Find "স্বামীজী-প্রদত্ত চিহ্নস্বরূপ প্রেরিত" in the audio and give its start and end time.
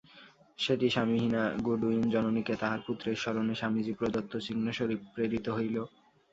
3.55-5.45